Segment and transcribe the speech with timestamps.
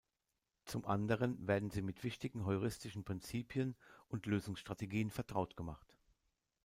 [0.65, 3.75] Zum anderen werden sie mit wichtigen heuristischen Prinzipien
[4.07, 5.95] und Lösungsstrategien vertraut gemacht.